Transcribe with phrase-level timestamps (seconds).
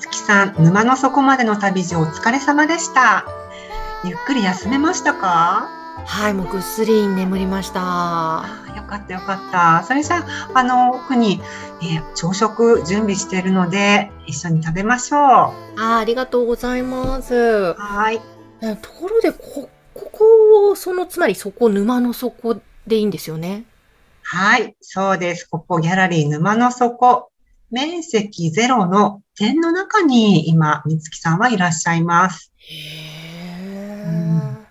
[0.00, 3.26] みつきさん、沼の底までの旅路お疲れ様でした。
[4.02, 5.68] ゆっくり休めましたか？
[6.06, 8.46] はい、もうぐっすり眠りました。
[8.74, 9.84] よかったよかった。
[9.84, 11.42] それじゃあ、あの、奥に、
[11.82, 15.20] えー朝食準備しているので、一緒に食べましょう。
[15.20, 17.74] あーありがとうございます。
[17.74, 18.22] はい。
[18.62, 23.64] えところで、こ、ここを、その、つまりそこ、沼の底でいいんですよね？
[24.22, 25.44] はい、そうです。
[25.44, 27.29] ここギャラリー沼の底、
[27.70, 32.52] 面積ゼロの点の中に今、みつきさんはいらっしゃいます。
[32.58, 34.66] へうん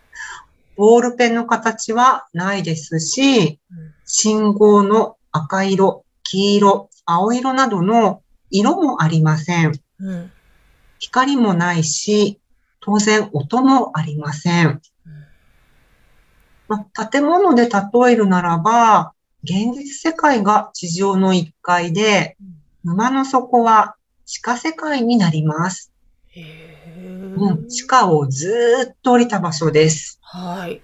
[0.76, 9.80] ボールペンの形はないですし、うん信号の赤色、黄色、青色などの色もありません。
[10.00, 10.32] うん。
[10.98, 12.40] 光もないし、
[12.80, 14.82] 当然音もありません。
[16.68, 22.36] まあ、建物で例えるならば、現実世界が地上の1階で、
[22.90, 23.96] 沼の底は
[24.26, 25.92] 地下世界になります。
[26.30, 30.20] へうん、地下をずーっと降りた場所です。
[30.22, 30.82] はい。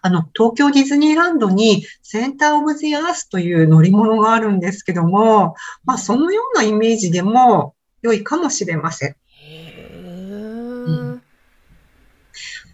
[0.00, 9.16] あの、東京ディズニーランドにセンターオブジアースという乗り物があるんですけども、まあ、そのようなイメージでも良いかもしれません。
[9.42, 11.22] へん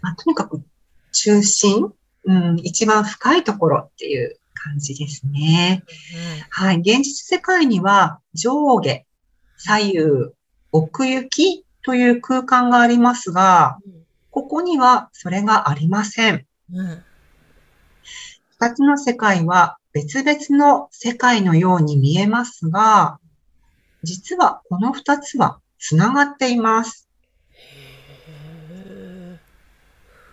[0.01, 0.63] まあ、とにかく
[1.11, 1.91] 中心、
[2.23, 5.83] うん、一番深いところっていう感じですね。
[6.49, 6.77] はい。
[6.77, 9.05] 現実世界には上下、
[9.57, 9.99] 左右、
[10.71, 13.77] 奥行きという空間がありますが、
[14.31, 16.45] ここにはそれがありません。
[16.73, 17.03] うん。
[18.59, 23.19] 二つの世界は別々の世界のように見えますが、
[24.03, 27.07] 実はこの二つはつながっています。
[27.53, 29.39] へ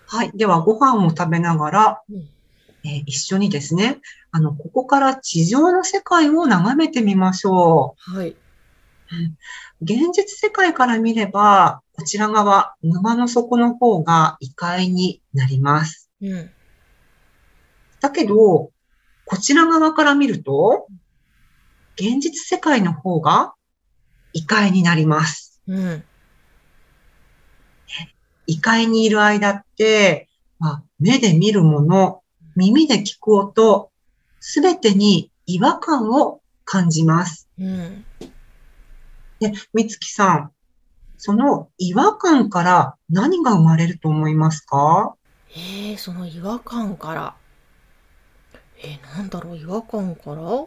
[0.07, 0.31] はい。
[0.33, 2.01] ではご飯を食べながら、
[2.85, 3.99] えー一緒にですね、
[4.31, 8.29] あの、ここから地上の世界を眺めてみましょはい。
[8.29, 8.35] う。
[9.81, 16.09] 現実世界から見れば、こちら側、沼の底の方が異界になります。
[16.21, 16.51] うん。
[18.01, 18.71] だけど、
[19.25, 20.87] こちら側から見ると、
[21.95, 23.53] 現実世界の方が
[24.33, 25.61] 異界になります。
[25.67, 26.03] うん。
[28.45, 30.27] 異界にいる間って、
[30.59, 32.22] まあ、目で見るもの、
[32.55, 33.91] 耳で聞く音、
[34.39, 37.49] すべてに違和感を感じます。
[37.59, 38.05] うん。
[39.39, 40.51] で、みつきさん、
[41.17, 45.15] その違和感から何が生まれると思いますか？
[45.51, 47.35] えー、その違和感から。
[48.77, 50.65] えー、なんだろう、違和感から？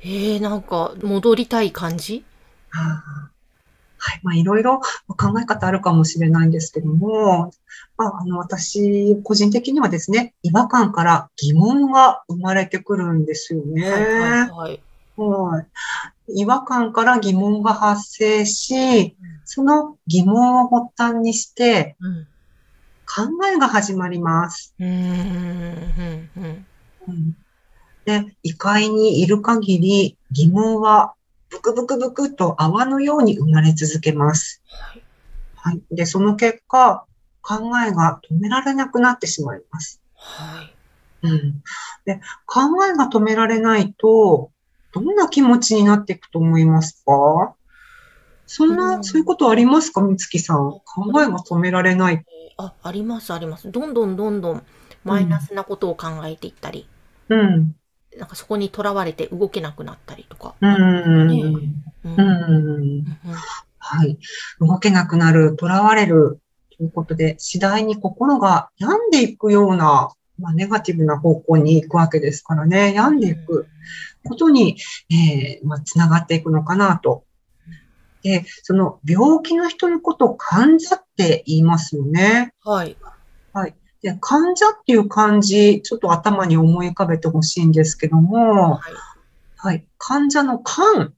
[0.00, 2.24] えー、なんか、戻りたい感じ？
[2.72, 3.35] あー
[3.98, 4.20] はい。
[4.22, 7.52] まあ、いろいろ考え方あるかもしれないんですけども、
[7.96, 13.90] まあ、あの、私、個人的にはですね、違和感から疑問が生まれてくるんですよね。
[13.90, 14.82] はいはいはい。
[15.16, 16.40] はい。
[16.40, 22.26] 違和感から疑問が発生し、その疑問を発端にしてうん。
[23.06, 24.64] 考えが始まります。
[24.78, 25.86] うん
[28.04, 31.15] で、異界にいる限り疑問は
[31.72, 34.62] ブクブクブクと泡のように生まれ続けます。
[34.68, 35.02] はい。
[35.56, 35.82] はい。
[35.90, 37.06] で、その結果、
[37.42, 40.00] 考えが止められなくなってしまいます。
[40.14, 40.74] はい。
[41.22, 41.62] うん。
[42.04, 44.50] で、考えが止められないと、
[44.92, 47.54] どんな気持ちになっていくと思いますか？
[48.46, 50.00] そんうな、んそういうことありますか？
[50.02, 50.70] みつきさん。
[50.70, 50.82] 考
[51.22, 52.24] えが止められない。
[52.56, 53.70] あ、ありますあります。
[53.70, 54.62] どんどんどんどん
[55.04, 56.88] マイナスなことを考えていったり、
[57.28, 57.76] うん。
[58.18, 60.54] なんかそこにとらわれて動けなくなったりとか。
[60.60, 61.28] うん。
[61.28, 61.42] ね
[62.04, 62.08] う。
[62.08, 62.20] うんん。
[62.22, 63.04] うん
[63.78, 64.18] はい。
[64.58, 66.40] 動けなくなる、囚われる。
[66.76, 72.92] ということで、次第に心が病んでいくような、まあ、ネガティブな方向に行くわけですからね。
[72.94, 73.68] 病んでいく。
[74.24, 74.76] ことに、
[75.10, 77.24] えーまあ、つながっていくのかなと。
[78.22, 82.52] で、その病気の人のことを患者って言いますよね。
[83.52, 83.76] はい。
[84.02, 88.94] で、患者っていう漢字、ちょっと頭に思い浮かべてほしいんですけども、はい。
[89.58, 91.14] はい、患者の患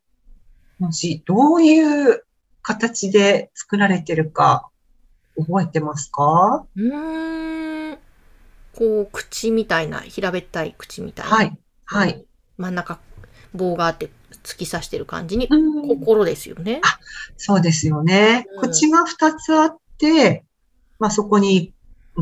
[0.80, 2.24] の字、どういう
[2.62, 4.68] 形で作られてるか
[5.36, 6.64] 覚えてますか？
[6.76, 7.98] うーん。
[8.76, 11.36] こう、口みたいな、平べったい口みたいな。
[11.36, 12.24] はい、はい。
[12.56, 13.00] 真ん中、
[13.54, 14.10] 棒があって
[14.44, 16.80] 突き刺してる感じに、うん心ですよね。
[16.84, 16.98] あ
[17.36, 18.46] そうですよね。
[18.62, 20.44] うん口が2つあって、
[20.98, 21.72] まあそこに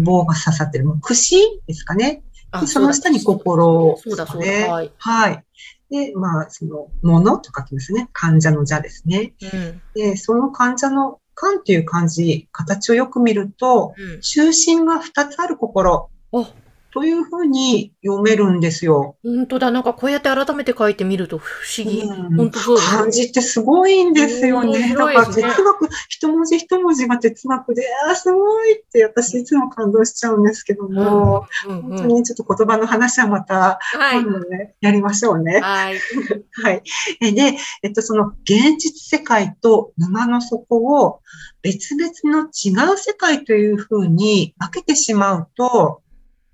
[0.00, 0.84] 棒が刺さってる。
[0.84, 2.22] もう串ですかね。
[2.50, 4.72] あでその下に心そうだそうだ、ですかね。
[4.72, 4.92] はい。
[4.98, 5.44] はい。
[5.90, 8.08] で、まあ、その、ものと書きますね。
[8.12, 9.34] 患者の者ですね。
[9.40, 9.82] うん。
[9.94, 14.20] で、その患者の、患っていう漢字、形をよく見ると、うん。
[14.20, 16.52] 中心が2つある心あ、
[16.92, 19.16] というふうに読めるんですよ。
[19.22, 19.70] 本当だ。
[19.70, 22.00] なんかこうやって改めて書いてみると不思議。
[22.00, 24.88] うん本当そうです漢字ってすごいんですよ面ね。
[24.88, 34.22] 白ないんか哲学、一文字一文字が哲学で、ああ、すごいって私いつも感動しちゃうんですけども、うんうん本当にちょっと言葉の話はまた、はい。
[34.22, 35.60] 今度ね、やりましょうね。
[35.60, 35.98] はい。
[36.62, 36.82] はい。
[37.20, 41.20] えで、えっと、その現実世界と沼の底を
[41.62, 46.00] 別々の違う世界というふうに分けてしまうと、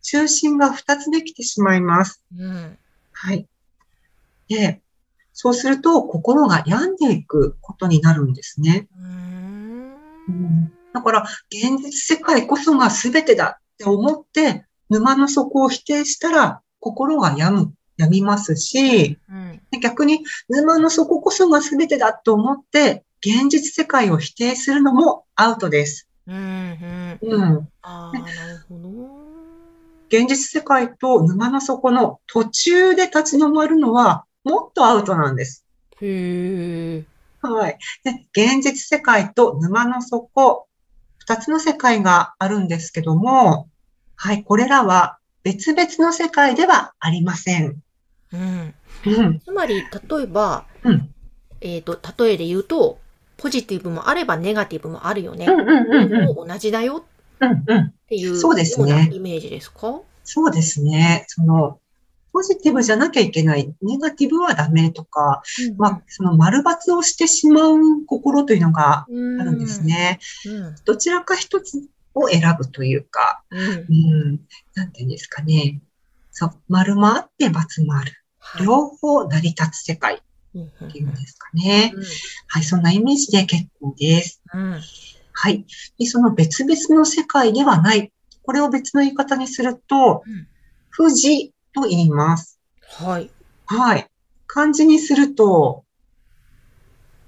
[0.02, 2.22] 中心が2つできてしまいます。
[2.36, 2.78] うん。
[3.12, 3.46] はい。
[4.48, 4.80] で、
[5.32, 8.88] そうすると心が病んでいくことになるんですね。
[8.96, 9.96] うーん
[10.28, 19.60] うんだから、現実世界こそが全てだって思って、沼の底を否定したら、心が病む、病みますし、うん。
[19.70, 26.08] で逆に沼の底こそが全てだと思って、現実世界を否定するのもアウトです。
[26.26, 27.18] うん。
[27.22, 27.42] うん。
[27.42, 27.68] うん。
[27.80, 29.21] ああ、なるほど。
[30.12, 35.64] 現実世界と沼の底の途中で立ち止まるのは、もっとアウトなんです。
[36.02, 37.04] へえ。
[37.40, 37.78] はい。
[38.04, 40.68] で、現実世界と沼の底、
[41.16, 43.70] 二つの世界があるんですけども、
[44.14, 47.82] はい、これらは別々の世界ではありません。
[48.34, 48.74] うん。
[49.06, 49.40] うん。
[49.40, 51.14] つまり、例えば、うん。
[51.62, 52.98] えっと、例えで言うと、
[53.38, 55.46] ポジティブもあればネガティブもあるよね。
[55.46, 56.48] うんうんうんうん。
[56.48, 57.02] 同じだよ。
[57.46, 60.00] っていうそうですねようなイメージですか？
[60.24, 61.24] そうですね。
[61.28, 61.80] その、
[62.32, 65.42] ポジティブじゃなきゃいけない、ネガティブはダメとか、
[65.76, 69.82] まあ、その丸抜をしてしまう心というのがあ、るんです。
[69.82, 70.18] ね。
[70.46, 70.76] うん。
[70.84, 71.82] どちらか一つ
[72.14, 73.60] を選ぶというか、うん。
[73.60, 74.40] うん、
[74.74, 75.82] なんていうんですかね。
[76.30, 77.50] そう、丸もあって×
[77.84, 78.12] もある。
[78.38, 80.20] はい両方成り立つ世界
[80.54, 81.92] うんっていうんですかね。
[81.94, 82.04] うん
[82.48, 84.42] はい、そんなイメージで結構です。
[85.50, 85.54] うん。
[85.54, 85.66] はい。
[85.98, 88.12] で、その別々の世界ではない。
[88.42, 90.48] これを別の言い方にすると、うん
[90.94, 92.60] 富士と言います。
[92.82, 93.30] はい。
[93.66, 94.06] はい。
[94.46, 95.84] 漢字にすると、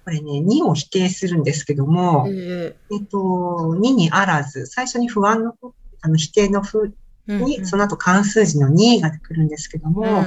[0.05, 5.55] これね、2を否定するんですけども、ええっと、2にあらず、最初に不安の、
[6.03, 6.95] あの、否定の不
[7.27, 10.23] えに、その後関数字の2が来るんですけども、う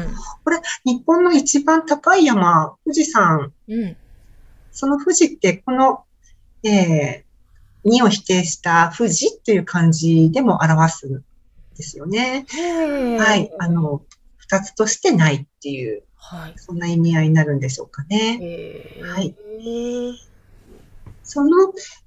[0.84, 3.74] 日本の一番高い山、富士山、ん。
[3.74, 3.98] うん。
[4.72, 6.06] その富士ってこの、
[6.64, 7.27] えー、
[7.88, 11.24] 2を否定した富士っていう漢字でも表すん
[11.76, 12.46] ですよね。
[13.18, 13.52] ははい。
[13.60, 14.02] あ、の、
[14.38, 16.54] 二つとしてないっていう、はい。
[16.58, 18.40] そんな意味合いになるんでしょうかね。
[18.42, 19.36] ええはい
[21.24, 21.50] その、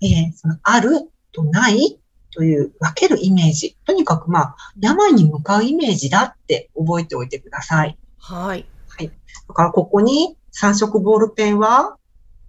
[0.01, 2.01] えーそのあるとない
[2.33, 3.77] という分けるイメージ。
[3.85, 7.99] とにかくまあ、山に向かうイメージだって覚えておいてください。
[8.89, 9.11] はい。
[9.49, 11.97] だからここに三色ボールペンは、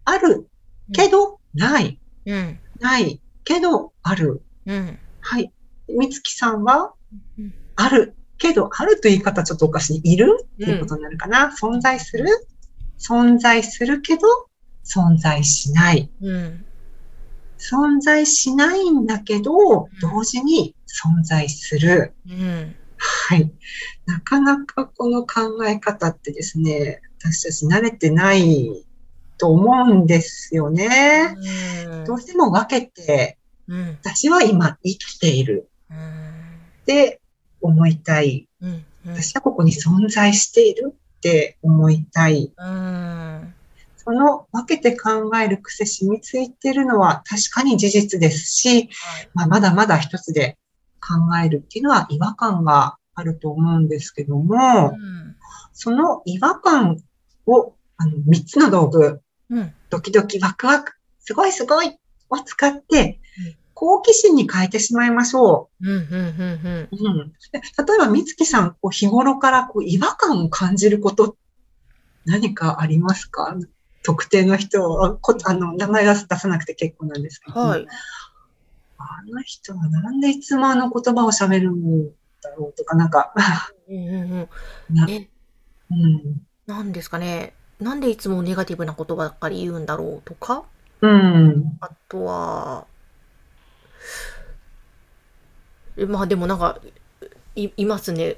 [0.06, 0.48] ある
[0.94, 2.00] けどない。
[2.25, 2.61] うん。
[2.81, 4.42] ないけどある。
[4.66, 5.00] うん。
[5.22, 5.51] はい。
[5.88, 6.94] みつきさんは
[7.38, 10.13] うん、あるけど、あるという言い方ちょっとおかしい。
[10.13, 10.38] いる？
[10.41, 11.51] っていうことになるかな？
[11.51, 12.25] 存在する？
[13.00, 14.22] 存在するけど、
[14.84, 16.10] 存在しない。
[16.22, 16.65] うん。
[17.58, 22.13] 存在しないんだけど、同時に存在する。
[22.27, 22.75] うん。
[22.98, 23.51] はい。
[24.05, 28.86] なかなかこの考え方ってですね、私たち慣れてない
[29.41, 31.36] と思うんですよね。
[32.05, 33.98] どうしても分けて、うん。
[34.03, 35.98] 私は今生きているうん。
[35.98, 37.19] って
[37.60, 38.48] 思いたい。
[38.62, 38.86] うん。
[39.03, 42.53] 私はここに存在しているって思いたい。
[42.55, 43.53] うん。
[43.98, 48.89] その分けて考える癖染みついてるのは確かに事実ですし、
[49.33, 50.60] まあ、まだまだ一つで
[51.00, 54.95] 考えるっていうのは違和感があると思うんですけども、
[55.74, 56.98] その違和感
[57.48, 59.21] を、あの、三つの道具、
[59.51, 59.74] うん。
[59.89, 61.98] ドキドキワクワク、すごいすごい
[62.29, 65.89] を使ってうん、好奇心に変えてしまいましょうん。
[65.89, 65.98] うん。
[65.98, 66.89] うん。
[66.89, 66.89] う。
[66.91, 71.36] うん、で例えば、みつきさん、こう日頃からこう違和感を感じること、
[72.25, 73.55] 何かありますか？
[74.03, 77.88] 特定の人あこあの、名前出さなくて結構なんですけど、はい。
[78.98, 82.10] あの人はなんでいつもあの言葉を喋るん
[82.41, 83.34] だろうとか、なんか、
[83.88, 83.96] うん。
[83.96, 84.50] うん。
[85.91, 87.53] うん、なんですかね。
[87.81, 90.63] なんでいつもネガティブなことばっかり言うんだろうとか、
[91.01, 92.85] うん、あとは、
[95.97, 96.79] えまあでもなんか、
[97.55, 98.38] いいますね。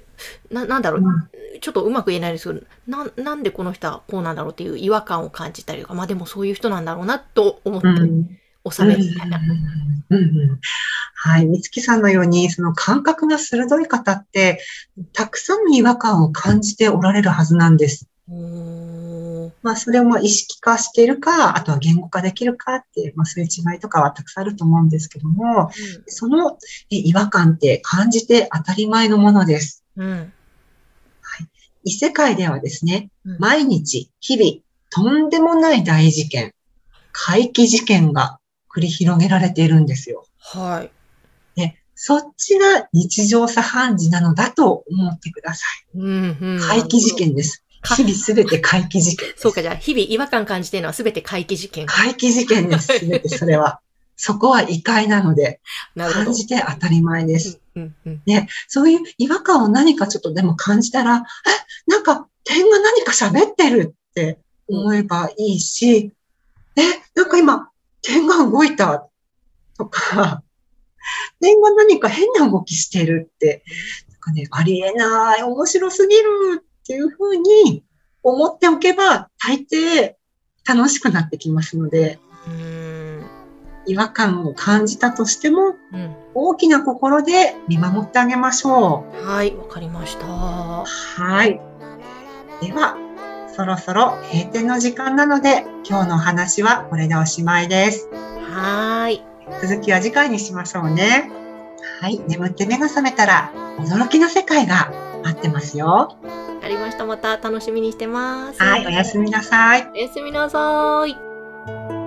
[0.50, 1.30] な、なんだろう、うん
[1.62, 8.38] ちょっとうまく言えないですけど、な、なんでこの人はこうなんだろうっていう違和感を感じたりとか、まあでもそういう人なんだろうなと思ってうん
[8.70, 9.38] 収めるみたいな。
[9.38, 10.60] うんうんうん
[11.16, 11.48] はい。
[11.48, 14.60] 美月さんのように、その感覚が鋭い方って、
[15.14, 18.10] たくさんの違和感を感じておられるはずなんです。
[18.28, 19.03] おー
[19.62, 25.72] まあ、それをまあ意識化しているか、あとは言語化できるかって、まあ、そういう違いとかはたくさんあると思うんですけども、
[26.08, 26.58] その
[26.90, 29.84] え違和感って感じて当たり前のものです。
[29.96, 30.08] うん。
[30.10, 30.34] うん。
[31.84, 36.54] 異世界ではですね、うん毎日、日々、とんでもない大事件、
[37.12, 38.40] 怪奇事件が
[38.74, 40.26] 繰り広げられているんですよ。
[40.40, 41.60] はい。
[41.60, 46.58] ね、そっちが日常茶飯事なのだと思ってくださうん、うん。
[46.58, 46.60] い。
[46.62, 47.63] 怪奇事件です。
[47.84, 49.34] か日々すべて怪奇事件。
[49.38, 51.86] そうか、じゃあ、日々違和感感じてるのは全て怪奇事件。
[51.86, 53.00] 怪奇事件です。
[53.00, 53.80] すべてそれは。
[54.16, 55.60] そこは異界なので。
[55.96, 57.60] 感じて当たり前です。
[57.76, 58.22] うん、うん、
[58.68, 64.38] そういう違和感を何かちょっとでも感じたら、え、なんか点が何か喋ってるって
[64.68, 66.12] 思えばいいし、
[66.76, 66.82] え、
[67.16, 67.70] なんか今
[68.02, 69.10] 点が動いた
[69.78, 70.44] とか、
[71.42, 73.64] 点が何か変な動きしてるって、
[74.10, 77.84] なんかね、ありえない、面白すぎるっていうふうに
[78.24, 80.16] 思っておけば、大抵
[80.68, 82.54] 楽しくなってきますので、うん。
[82.54, 83.26] うん。
[83.86, 86.16] 違和感を感じたとしても、うん。
[86.34, 89.26] 大きな心で見守ってあげましょう。
[89.26, 90.26] はい、わかりました。
[90.26, 91.62] はい。
[92.62, 92.98] では、
[93.56, 98.10] そろそろ閉店の時間なので、今日のお話はこれでおしまいです。
[98.12, 99.22] はーい。
[99.62, 101.32] 続きは次回にしましょうね。
[102.02, 102.20] はい。
[102.28, 104.92] 眠って目が覚めたら、驚きの世界が
[105.24, 106.18] 待ってますよ。
[106.64, 107.06] わかりました。
[107.06, 108.64] また楽しみにしてます。
[108.64, 108.88] はい。
[108.88, 109.92] おやすみなさい。
[109.94, 112.03] おやすみなさーい。